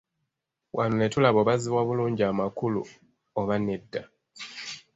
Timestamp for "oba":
1.41-1.53, 3.39-3.55